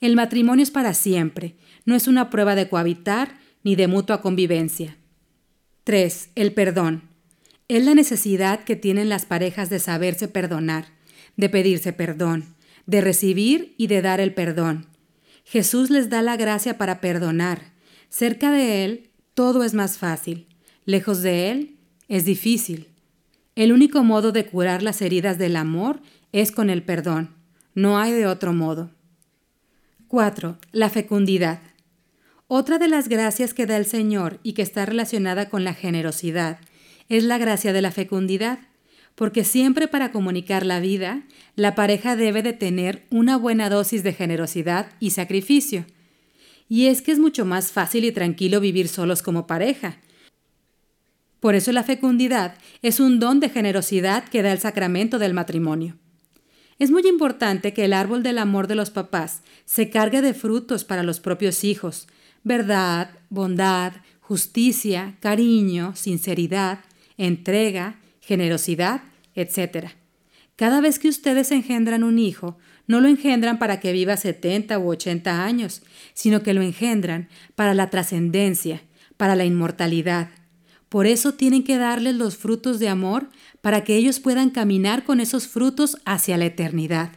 El 0.00 0.16
matrimonio 0.16 0.62
es 0.62 0.70
para 0.70 0.94
siempre, 0.94 1.54
no 1.84 1.94
es 1.94 2.08
una 2.08 2.30
prueba 2.30 2.54
de 2.54 2.68
cohabitar 2.70 3.38
ni 3.62 3.76
de 3.76 3.88
mutua 3.88 4.22
convivencia. 4.22 4.96
3. 5.84 6.30
El 6.34 6.54
perdón. 6.54 7.07
Es 7.68 7.84
la 7.84 7.94
necesidad 7.94 8.64
que 8.64 8.76
tienen 8.76 9.10
las 9.10 9.26
parejas 9.26 9.68
de 9.68 9.78
saberse 9.78 10.26
perdonar, 10.26 10.86
de 11.36 11.50
pedirse 11.50 11.92
perdón, 11.92 12.54
de 12.86 13.02
recibir 13.02 13.74
y 13.76 13.88
de 13.88 14.00
dar 14.00 14.20
el 14.20 14.32
perdón. 14.32 14.86
Jesús 15.44 15.90
les 15.90 16.08
da 16.08 16.22
la 16.22 16.38
gracia 16.38 16.78
para 16.78 17.02
perdonar. 17.02 17.60
Cerca 18.08 18.50
de 18.50 18.86
Él 18.86 19.10
todo 19.34 19.64
es 19.64 19.74
más 19.74 19.98
fácil. 19.98 20.46
Lejos 20.86 21.20
de 21.20 21.50
Él 21.50 21.76
es 22.08 22.24
difícil. 22.24 22.88
El 23.54 23.72
único 23.72 24.02
modo 24.02 24.32
de 24.32 24.46
curar 24.46 24.82
las 24.82 25.02
heridas 25.02 25.36
del 25.36 25.54
amor 25.54 26.00
es 26.32 26.52
con 26.52 26.70
el 26.70 26.82
perdón. 26.82 27.34
No 27.74 27.98
hay 27.98 28.12
de 28.12 28.26
otro 28.26 28.54
modo. 28.54 28.90
4. 30.08 30.56
La 30.72 30.88
fecundidad. 30.88 31.60
Otra 32.46 32.78
de 32.78 32.88
las 32.88 33.08
gracias 33.08 33.52
que 33.52 33.66
da 33.66 33.76
el 33.76 33.84
Señor 33.84 34.40
y 34.42 34.54
que 34.54 34.62
está 34.62 34.86
relacionada 34.86 35.50
con 35.50 35.64
la 35.64 35.74
generosidad 35.74 36.60
es 37.08 37.24
la 37.24 37.38
gracia 37.38 37.72
de 37.72 37.82
la 37.82 37.90
fecundidad, 37.90 38.58
porque 39.14 39.44
siempre 39.44 39.88
para 39.88 40.12
comunicar 40.12 40.64
la 40.64 40.78
vida, 40.80 41.22
la 41.56 41.74
pareja 41.74 42.14
debe 42.14 42.42
de 42.42 42.52
tener 42.52 43.06
una 43.10 43.36
buena 43.36 43.68
dosis 43.68 44.02
de 44.02 44.12
generosidad 44.12 44.92
y 45.00 45.10
sacrificio. 45.10 45.86
Y 46.68 46.86
es 46.86 47.02
que 47.02 47.12
es 47.12 47.18
mucho 47.18 47.44
más 47.44 47.72
fácil 47.72 48.04
y 48.04 48.12
tranquilo 48.12 48.60
vivir 48.60 48.88
solos 48.88 49.22
como 49.22 49.46
pareja. 49.46 49.98
Por 51.40 51.54
eso 51.54 51.72
la 51.72 51.82
fecundidad 51.82 52.58
es 52.82 53.00
un 53.00 53.18
don 53.18 53.40
de 53.40 53.48
generosidad 53.48 54.28
que 54.28 54.42
da 54.42 54.52
el 54.52 54.58
sacramento 54.58 55.18
del 55.18 55.34
matrimonio. 55.34 55.96
Es 56.78 56.90
muy 56.90 57.06
importante 57.08 57.72
que 57.72 57.84
el 57.84 57.92
árbol 57.92 58.22
del 58.22 58.38
amor 58.38 58.68
de 58.68 58.76
los 58.76 58.90
papás 58.90 59.42
se 59.64 59.90
cargue 59.90 60.22
de 60.22 60.34
frutos 60.34 60.84
para 60.84 61.02
los 61.02 61.18
propios 61.18 61.64
hijos, 61.64 62.06
verdad, 62.44 63.10
bondad, 63.30 63.94
justicia, 64.20 65.16
cariño, 65.20 65.96
sinceridad, 65.96 66.80
entrega, 67.18 68.00
generosidad, 68.20 69.02
etc. 69.34 69.88
Cada 70.56 70.80
vez 70.80 70.98
que 70.98 71.08
ustedes 71.08 71.52
engendran 71.52 72.02
un 72.02 72.18
hijo, 72.18 72.58
no 72.86 73.00
lo 73.00 73.08
engendran 73.08 73.58
para 73.58 73.80
que 73.80 73.92
viva 73.92 74.16
70 74.16 74.78
u 74.78 74.88
80 74.88 75.44
años, 75.44 75.82
sino 76.14 76.42
que 76.42 76.54
lo 76.54 76.62
engendran 76.62 77.28
para 77.54 77.74
la 77.74 77.90
trascendencia, 77.90 78.82
para 79.16 79.36
la 79.36 79.44
inmortalidad. 79.44 80.30
Por 80.88 81.06
eso 81.06 81.34
tienen 81.34 81.64
que 81.64 81.76
darles 81.76 82.14
los 82.14 82.36
frutos 82.36 82.78
de 82.78 82.88
amor 82.88 83.28
para 83.60 83.84
que 83.84 83.96
ellos 83.96 84.20
puedan 84.20 84.50
caminar 84.50 85.04
con 85.04 85.20
esos 85.20 85.46
frutos 85.46 85.98
hacia 86.06 86.38
la 86.38 86.46
eternidad. 86.46 87.12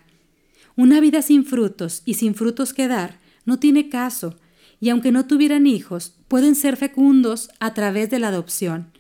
Una 0.76 1.00
vida 1.00 1.22
sin 1.22 1.46
frutos 1.46 2.02
y 2.06 2.16
sin 2.16 2.36
frutos 2.36 2.74
que 2.74 2.88
dar 2.88 3.20
no 3.46 3.60
tiene 3.60 3.90
caso, 3.90 4.36
y 4.80 4.90
aunque 4.90 5.12
no 5.12 5.26
tuvieran 5.26 5.68
hijos, 5.68 6.16
pueden 6.28 6.56
ser 6.56 6.76
fecundos 6.76 7.50
a 7.60 7.74
través 7.74 8.10
de 8.10 8.20
la 8.20 8.30
adopción. 8.30 8.92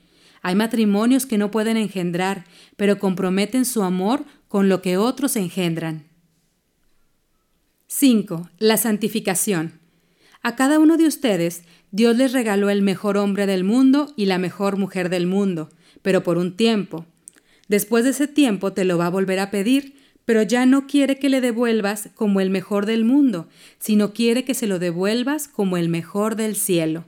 Hay 0.41 0.55
matrimonios 0.55 1.25
que 1.25 1.37
no 1.37 1.51
pueden 1.51 1.77
engendrar, 1.77 2.45
pero 2.75 2.99
comprometen 2.99 3.65
su 3.65 3.83
amor 3.83 4.25
con 4.47 4.69
lo 4.69 4.81
que 4.81 4.97
otros 4.97 5.35
engendran. 5.35 6.05
5. 7.87 8.49
La 8.57 8.77
santificación. 8.77 9.79
A 10.41 10.55
cada 10.55 10.79
uno 10.79 10.97
de 10.97 11.05
ustedes, 11.05 11.63
Dios 11.91 12.15
les 12.17 12.33
regaló 12.33 12.69
el 12.69 12.81
mejor 12.81 13.17
hombre 13.17 13.45
del 13.45 13.63
mundo 13.63 14.11
y 14.15 14.25
la 14.25 14.39
mejor 14.39 14.77
mujer 14.77 15.09
del 15.09 15.27
mundo, 15.27 15.69
pero 16.01 16.23
por 16.23 16.37
un 16.37 16.55
tiempo. 16.55 17.05
Después 17.67 18.03
de 18.03 18.09
ese 18.11 18.27
tiempo 18.27 18.73
te 18.73 18.85
lo 18.85 18.97
va 18.97 19.05
a 19.07 19.09
volver 19.09 19.39
a 19.39 19.51
pedir, 19.51 19.95
pero 20.25 20.41
ya 20.41 20.65
no 20.65 20.87
quiere 20.87 21.19
que 21.19 21.29
le 21.29 21.41
devuelvas 21.41 22.09
como 22.15 22.41
el 22.41 22.49
mejor 22.49 22.85
del 22.85 23.05
mundo, 23.05 23.47
sino 23.77 24.13
quiere 24.13 24.43
que 24.43 24.53
se 24.53 24.67
lo 24.67 24.79
devuelvas 24.79 25.47
como 25.47 25.77
el 25.77 25.89
mejor 25.89 26.35
del 26.35 26.55
cielo. 26.55 27.05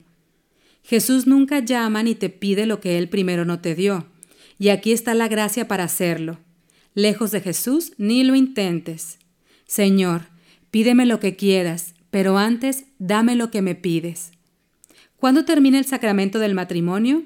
Jesús 0.84 1.26
nunca 1.26 1.60
llama 1.60 2.02
ni 2.02 2.14
te 2.14 2.28
pide 2.28 2.66
lo 2.66 2.78
que 2.80 2.98
Él 2.98 3.08
primero 3.08 3.46
no 3.46 3.60
te 3.60 3.74
dio, 3.74 4.06
y 4.58 4.68
aquí 4.68 4.92
está 4.92 5.14
la 5.14 5.28
gracia 5.28 5.66
para 5.66 5.84
hacerlo. 5.84 6.38
Lejos 6.94 7.30
de 7.32 7.40
Jesús, 7.40 7.92
ni 7.96 8.22
lo 8.22 8.34
intentes. 8.34 9.18
Señor, 9.66 10.26
pídeme 10.70 11.06
lo 11.06 11.20
que 11.20 11.36
quieras, 11.36 11.94
pero 12.10 12.36
antes 12.36 12.84
dame 12.98 13.34
lo 13.34 13.50
que 13.50 13.62
me 13.62 13.74
pides. 13.74 14.32
¿Cuándo 15.16 15.46
termina 15.46 15.78
el 15.78 15.86
sacramento 15.86 16.38
del 16.38 16.54
matrimonio? 16.54 17.24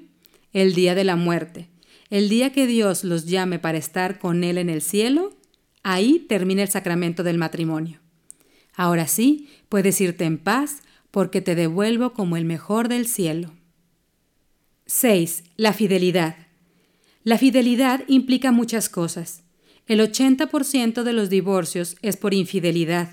El 0.52 0.74
día 0.74 0.94
de 0.94 1.04
la 1.04 1.16
muerte. 1.16 1.68
El 2.10 2.28
día 2.28 2.52
que 2.52 2.66
Dios 2.66 3.02
los 3.02 3.26
llame 3.26 3.58
para 3.58 3.76
estar 3.76 4.20
con 4.20 4.44
Él 4.44 4.56
en 4.56 4.70
el 4.70 4.82
cielo, 4.82 5.36
ahí 5.82 6.24
termina 6.28 6.62
el 6.62 6.68
sacramento 6.68 7.24
del 7.24 7.38
matrimonio. 7.38 7.98
Ahora 8.74 9.08
sí, 9.08 9.48
puedes 9.68 10.00
irte 10.00 10.24
en 10.24 10.38
paz 10.38 10.82
porque 11.10 11.40
te 11.40 11.54
devuelvo 11.54 12.12
como 12.12 12.36
el 12.36 12.44
mejor 12.44 12.88
del 12.88 13.06
cielo. 13.06 13.52
6. 14.86 15.44
La 15.56 15.72
fidelidad. 15.72 16.36
La 17.24 17.38
fidelidad 17.38 18.04
implica 18.06 18.52
muchas 18.52 18.88
cosas. 18.88 19.42
El 19.86 20.00
80% 20.00 21.02
de 21.02 21.12
los 21.12 21.30
divorcios 21.30 21.96
es 22.02 22.16
por 22.16 22.34
infidelidad. 22.34 23.10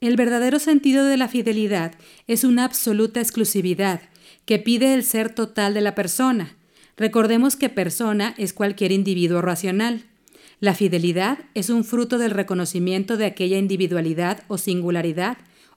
El 0.00 0.16
verdadero 0.16 0.58
sentido 0.58 1.04
de 1.04 1.16
la 1.16 1.28
fidelidad 1.28 1.94
es 2.26 2.44
una 2.44 2.64
absoluta 2.64 3.20
exclusividad 3.20 4.02
que 4.44 4.58
pide 4.58 4.92
el 4.94 5.04
ser 5.04 5.34
total 5.34 5.72
de 5.72 5.80
la 5.80 5.94
persona, 5.94 6.56
Recordemos 6.96 7.56
que 7.56 7.68
persona 7.68 8.34
es 8.38 8.52
cualquier 8.52 8.92
individuo 8.92 9.42
racional. 9.42 10.04
La 10.60 10.74
fidelidad 10.74 11.38
es 11.54 11.68
un 11.68 11.84
fruto 11.84 12.18
del 12.18 12.30
reconocimiento 12.30 13.16
de 13.16 13.26
aquella 13.26 13.58
individualidad 13.58 14.44
o 14.46 14.58
singularidad, 14.58 15.36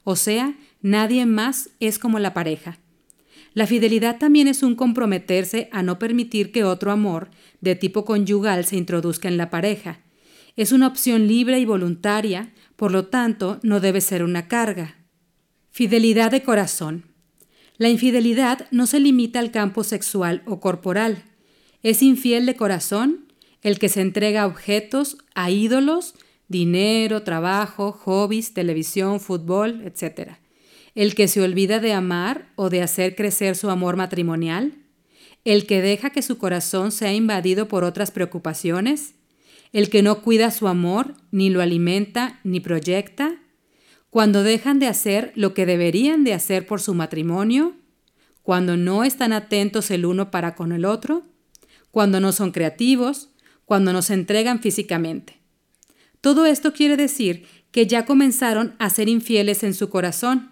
o 0.09 0.15
sea, 0.15 0.55
nadie 0.81 1.25
más 1.25 1.71
es 1.81 1.99
como 1.99 2.17
la 2.17 2.33
pareja. 2.33 2.79
La 3.53 3.67
fidelidad 3.67 4.17
también 4.17 4.47
es 4.47 4.63
un 4.63 4.75
comprometerse 4.75 5.67
a 5.73 5.83
no 5.83 5.99
permitir 5.99 6.53
que 6.53 6.63
otro 6.63 6.93
amor 6.93 7.29
de 7.59 7.75
tipo 7.75 8.05
conyugal 8.05 8.63
se 8.63 8.77
introduzca 8.77 9.27
en 9.27 9.35
la 9.35 9.49
pareja. 9.49 9.99
Es 10.55 10.71
una 10.71 10.87
opción 10.87 11.27
libre 11.27 11.59
y 11.59 11.65
voluntaria, 11.65 12.53
por 12.77 12.93
lo 12.93 13.07
tanto, 13.07 13.59
no 13.63 13.81
debe 13.81 13.99
ser 13.99 14.23
una 14.23 14.47
carga. 14.47 14.95
Fidelidad 15.71 16.31
de 16.31 16.41
corazón. 16.41 17.07
La 17.75 17.89
infidelidad 17.89 18.65
no 18.71 18.87
se 18.87 19.01
limita 19.01 19.39
al 19.39 19.51
campo 19.51 19.83
sexual 19.83 20.41
o 20.45 20.61
corporal. 20.61 21.25
Es 21.83 22.01
infiel 22.01 22.45
de 22.45 22.55
corazón 22.55 23.33
el 23.61 23.77
que 23.77 23.89
se 23.89 23.99
entrega 23.99 24.43
a 24.43 24.47
objetos, 24.47 25.17
a 25.35 25.51
ídolos, 25.51 26.13
dinero, 26.47 27.23
trabajo, 27.23 27.91
hobbies, 27.91 28.53
televisión, 28.53 29.19
fútbol, 29.19 29.81
etc. 29.85 30.31
El 30.95 31.15
que 31.15 31.27
se 31.27 31.41
olvida 31.41 31.79
de 31.79 31.93
amar 31.93 32.51
o 32.55 32.69
de 32.69 32.81
hacer 32.81 33.15
crecer 33.15 33.55
su 33.55 33.69
amor 33.69 33.95
matrimonial. 33.95 34.73
El 35.45 35.65
que 35.65 35.81
deja 35.81 36.09
que 36.09 36.21
su 36.21 36.37
corazón 36.37 36.91
sea 36.91 37.13
invadido 37.13 37.67
por 37.67 37.83
otras 37.83 38.11
preocupaciones. 38.11 39.15
El 39.73 39.89
que 39.89 40.01
no 40.01 40.21
cuida 40.21 40.51
su 40.51 40.67
amor, 40.67 41.13
ni 41.31 41.49
lo 41.49 41.61
alimenta, 41.61 42.39
ni 42.43 42.59
proyecta 42.59 43.39
cuando 44.09 44.43
dejan 44.43 44.79
de 44.79 44.87
hacer 44.87 45.31
lo 45.35 45.53
que 45.53 45.65
deberían 45.65 46.23
de 46.23 46.33
hacer 46.33 46.65
por 46.65 46.81
su 46.81 46.93
matrimonio, 46.93 47.75
cuando 48.41 48.77
no 48.77 49.03
están 49.03 49.33
atentos 49.33 49.91
el 49.91 50.05
uno 50.05 50.31
para 50.31 50.55
con 50.55 50.71
el 50.71 50.85
otro, 50.85 51.23
cuando 51.91 52.19
no 52.19 52.31
son 52.31 52.51
creativos, 52.51 53.29
cuando 53.65 53.91
no 53.91 54.01
se 54.01 54.13
entregan 54.13 54.59
físicamente. 54.59 55.36
Todo 56.21 56.45
esto 56.45 56.73
quiere 56.73 56.97
decir 56.97 57.45
que 57.71 57.87
ya 57.87 58.05
comenzaron 58.05 58.75
a 58.79 58.89
ser 58.89 59.09
infieles 59.09 59.63
en 59.63 59.73
su 59.73 59.89
corazón. 59.89 60.51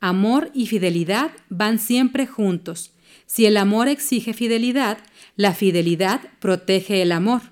Amor 0.00 0.50
y 0.54 0.66
fidelidad 0.66 1.32
van 1.48 1.78
siempre 1.78 2.26
juntos. 2.26 2.92
Si 3.26 3.46
el 3.46 3.56
amor 3.56 3.88
exige 3.88 4.32
fidelidad, 4.32 4.98
la 5.36 5.54
fidelidad 5.54 6.20
protege 6.40 7.02
el 7.02 7.12
amor. 7.12 7.42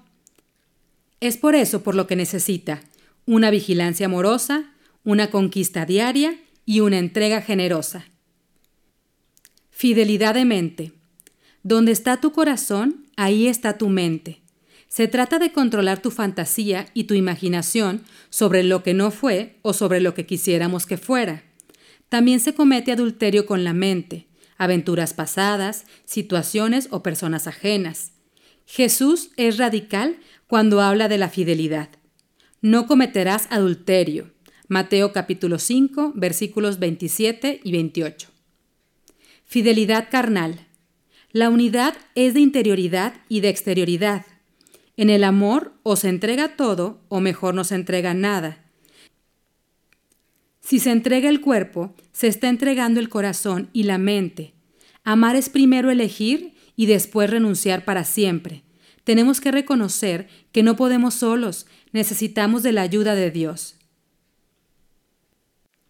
Es 1.21 1.37
por 1.37 1.55
eso 1.55 1.83
por 1.83 1.95
lo 1.95 2.07
que 2.07 2.17
necesita 2.17 2.81
una 3.27 3.51
vigilancia 3.51 4.07
amorosa, 4.07 4.73
una 5.05 5.31
conquista 5.31 5.85
diaria 5.85 6.39
y 6.65 6.81
una 6.81 6.99
entrega 6.99 7.43
generosa. 7.43 8.07
Fidelidad 9.71 10.35
de 10.35 10.45
mente. 10.47 10.93
Donde 11.63 11.93
está 11.93 12.21
tu 12.21 12.33
corazón, 12.33 13.07
ahí 13.17 13.47
está 13.47 13.77
tu 13.77 13.91
mente. 13.91 14.41
Se 14.89 15.07
trata 15.07 15.39
de 15.39 15.53
controlar 15.53 16.01
tu 16.01 16.11
fantasía 16.11 16.89
y 16.95 17.05
tu 17.05 17.15
imaginación 17.15 18.05
sobre 18.31 18.63
lo 18.63 18.83
que 18.83 18.95
no 18.95 19.11
fue 19.11 19.59
o 19.63 19.73
sobre 19.73 20.01
lo 20.01 20.15
que 20.15 20.27
quisiéramos 20.27 20.87
que 20.87 20.97
fuera. 20.97 21.45
También 22.09 22.41
se 22.41 22.55
comete 22.55 22.93
adulterio 22.93 23.45
con 23.45 23.65
la 23.65 23.75
mente, 23.75 24.29
aventuras 24.57 25.13
pasadas, 25.13 25.85
situaciones 26.05 26.89
o 26.91 27.03
personas 27.03 27.47
ajenas. 27.47 28.13
Jesús 28.65 29.31
es 29.37 29.59
radical 29.59 30.19
cuando 30.47 30.81
habla 30.81 31.09
de 31.09 31.19
la 31.19 31.29
fidelidad. 31.29 31.91
No 32.61 32.87
cometerás 32.87 33.47
adulterio. 33.51 34.33
Mateo 34.69 35.13
capítulo 35.13 35.59
5, 35.59 36.13
versículos 36.17 36.79
27 36.79 37.61
y 37.63 37.73
28. 37.73 38.29
Fidelidad 39.45 40.09
carnal. 40.11 40.67
La 41.31 41.51
unidad 41.51 41.95
es 42.15 42.35
de 42.35 42.41
interioridad 42.41 43.15
y 43.29 43.41
de 43.41 43.49
exterioridad. 43.49 44.27
En 44.99 45.11
el 45.11 45.23
amor 45.23 45.75
o 45.85 45.95
se 45.95 46.09
entrega 46.09 46.57
todo 46.57 47.01
o 47.09 47.21
mejor 47.21 47.55
no 47.55 47.63
se 47.63 47.77
entrega 47.77 48.15
nada. 48.15 48.65
Si 50.61 50.81
se 50.81 50.91
entrega 50.91 51.29
el 51.29 51.41
cuerpo, 51.41 51.95
se 52.11 52.27
está 52.27 52.49
entregando 52.49 52.99
el 52.99 53.09
corazón 53.09 53.71
y 53.73 53.85
la 53.85 53.97
mente. 53.97 54.55
Amar 55.05 55.37
es 55.37 55.51
primero 55.51 55.93
elegir 55.93 56.55
y 56.75 56.87
después 56.87 57.31
renunciar 57.31 57.85
para 57.85 58.03
siempre. 58.03 58.65
Tenemos 59.05 59.41
que 59.41 59.53
reconocer 59.53 60.27
que 60.51 60.65
no 60.65 60.75
podemos 60.75 61.15
solos, 61.15 61.69
necesitamos 61.93 62.65
de 62.65 62.73
la 62.73 62.83
ayuda 62.83 63.15
de 63.15 63.31
Dios. 63.31 63.77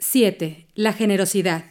7. 0.00 0.66
La 0.74 0.92
generosidad. 0.92 1.64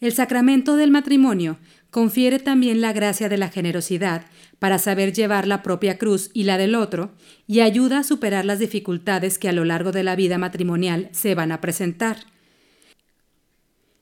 El 0.00 0.12
sacramento 0.12 0.74
del 0.74 0.90
matrimonio 0.90 1.58
confiere 1.90 2.40
también 2.40 2.80
la 2.80 2.92
gracia 2.92 3.28
de 3.28 3.38
la 3.38 3.50
generosidad 3.50 4.26
para 4.60 4.78
saber 4.78 5.12
llevar 5.12 5.48
la 5.48 5.62
propia 5.62 5.98
cruz 5.98 6.30
y 6.32 6.44
la 6.44 6.58
del 6.58 6.76
otro, 6.76 7.10
y 7.48 7.60
ayuda 7.60 7.98
a 7.98 8.04
superar 8.04 8.44
las 8.44 8.60
dificultades 8.60 9.38
que 9.38 9.48
a 9.48 9.52
lo 9.52 9.64
largo 9.64 9.90
de 9.90 10.04
la 10.04 10.14
vida 10.14 10.38
matrimonial 10.38 11.08
se 11.12 11.34
van 11.34 11.50
a 11.50 11.60
presentar. 11.60 12.18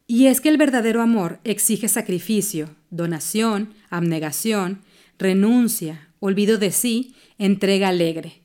Y 0.07 0.27
es 0.27 0.41
que 0.41 0.49
el 0.49 0.57
verdadero 0.57 1.01
amor 1.01 1.39
exige 1.45 1.87
sacrificio, 1.87 2.75
donación, 2.91 3.73
abnegación, 3.89 4.83
renuncia, 5.17 6.09
olvido 6.19 6.59
de 6.59 6.73
sí, 6.73 7.15
entrega 7.39 7.89
alegre. 7.89 8.43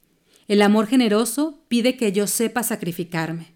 El 0.47 0.61
amor 0.61 0.85
generoso 0.85 1.63
pide 1.67 1.97
que 1.97 2.11
yo 2.11 2.27
sepa 2.27 2.61
sacrificarme. 2.61 3.53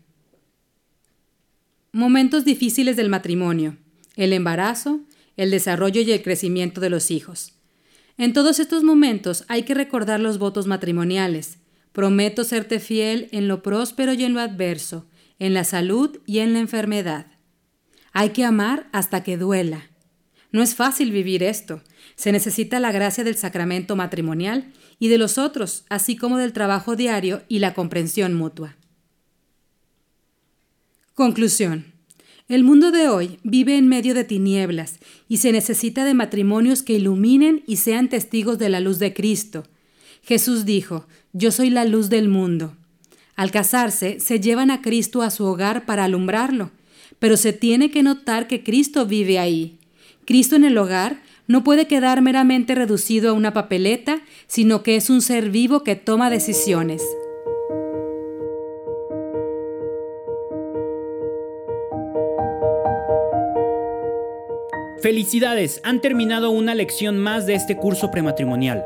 Momentos 1.91 2.43
difíciles 2.43 2.95
del 2.95 3.09
matrimonio. 3.09 3.77
El 4.15 4.33
embarazo, 4.33 5.01
el 5.35 5.51
desarrollo 5.51 6.01
y 6.01 6.11
el 6.11 6.23
crecimiento 6.23 6.81
de 6.81 6.89
los 6.89 7.11
hijos. 7.11 7.56
En 8.17 8.33
todos 8.33 8.59
estos 8.59 8.83
momentos 8.83 9.45
hay 9.47 9.63
que 9.63 9.75
recordar 9.75 10.19
los 10.19 10.39
votos 10.39 10.65
matrimoniales. 10.65 11.59
Prometo 11.91 12.43
serte 12.43 12.79
fiel 12.79 13.29
en 13.31 13.47
lo 13.47 13.61
próspero 13.61 14.13
y 14.13 14.23
en 14.23 14.33
lo 14.33 14.39
adverso, 14.39 15.07
en 15.39 15.53
la 15.53 15.63
salud 15.63 16.19
y 16.25 16.39
en 16.39 16.53
la 16.53 16.59
enfermedad. 16.59 17.27
Hay 18.13 18.31
que 18.31 18.43
amar 18.43 18.89
hasta 18.91 19.23
que 19.23 19.37
duela. 19.37 19.91
No 20.51 20.63
es 20.63 20.73
fácil 20.73 21.11
vivir 21.11 21.43
esto. 21.43 21.83
Se 22.15 22.31
necesita 22.31 22.79
la 22.79 22.91
gracia 22.91 23.23
del 23.23 23.35
sacramento 23.35 23.95
matrimonial 23.95 24.73
y 24.97 25.09
de 25.09 25.19
los 25.19 25.37
otros, 25.37 25.85
así 25.89 26.15
como 26.15 26.37
del 26.37 26.53
trabajo 26.53 26.95
diario 26.95 27.43
y 27.47 27.59
la 27.59 27.75
comprensión 27.75 28.33
mutua. 28.33 28.77
Conclusión. 31.13 31.96
El 32.49 32.63
mundo 32.63 32.91
de 32.91 33.09
hoy 33.09 33.39
vive 33.43 33.77
en 33.77 33.89
medio 33.89 34.13
de 34.13 34.23
tinieblas 34.23 34.99
y 35.27 35.37
se 35.37 35.51
necesita 35.51 36.05
de 36.05 36.13
matrimonios 36.13 36.81
que 36.81 36.93
iluminen 36.93 37.61
y 37.67 37.75
sean 37.75 38.07
testigos 38.07 38.57
de 38.57 38.69
la 38.69 38.79
luz 38.79 38.99
de 38.99 39.13
Cristo. 39.13 39.65
Jesús 40.23 40.63
dijo, 40.63 41.07
Yo 41.33 41.51
soy 41.51 41.69
la 41.69 41.83
luz 41.83 42.07
del 42.09 42.29
mundo. 42.29 42.73
Al 43.35 43.51
casarse, 43.51 44.21
se 44.21 44.39
llevan 44.39 44.71
a 44.71 44.81
Cristo 44.81 45.23
a 45.23 45.29
su 45.29 45.43
hogar 45.43 45.85
para 45.85 46.05
alumbrarlo, 46.05 46.71
pero 47.19 47.35
se 47.35 47.51
tiene 47.51 47.91
que 47.91 48.01
notar 48.01 48.47
que 48.47 48.63
Cristo 48.63 49.05
vive 49.05 49.39
ahí. 49.39 49.77
Cristo 50.23 50.55
en 50.55 50.63
el 50.63 50.77
hogar 50.77 51.21
no 51.47 51.65
puede 51.65 51.85
quedar 51.85 52.21
meramente 52.21 52.75
reducido 52.75 53.29
a 53.29 53.33
una 53.33 53.51
papeleta, 53.51 54.21
sino 54.47 54.83
que 54.83 54.95
es 54.95 55.09
un 55.09 55.21
ser 55.21 55.49
vivo 55.49 55.83
que 55.83 55.97
toma 55.97 56.29
decisiones. 56.29 57.01
Felicidades, 65.01 65.79
han 65.83 66.01
terminado 66.01 66.49
una 66.49 66.73
lección 66.73 67.19
más 67.19 67.45
de 67.45 67.53
este 67.53 67.77
curso 67.77 68.09
prematrimonial. 68.09 68.83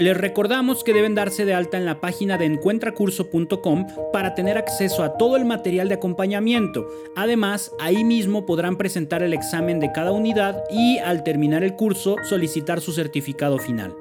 Les 0.00 0.16
recordamos 0.16 0.82
que 0.82 0.92
deben 0.92 1.14
darse 1.14 1.44
de 1.44 1.54
alta 1.54 1.78
en 1.78 1.84
la 1.84 2.00
página 2.00 2.36
de 2.36 2.46
encuentracurso.com 2.46 3.86
para 4.12 4.34
tener 4.34 4.58
acceso 4.58 5.04
a 5.04 5.16
todo 5.16 5.36
el 5.36 5.44
material 5.44 5.88
de 5.88 5.94
acompañamiento. 5.94 6.88
Además, 7.14 7.70
ahí 7.78 8.02
mismo 8.02 8.44
podrán 8.44 8.76
presentar 8.76 9.22
el 9.22 9.32
examen 9.32 9.78
de 9.78 9.92
cada 9.92 10.10
unidad 10.10 10.64
y 10.68 10.98
al 10.98 11.22
terminar 11.22 11.62
el 11.62 11.76
curso 11.76 12.16
solicitar 12.28 12.80
su 12.80 12.92
certificado 12.92 13.58
final. 13.58 13.94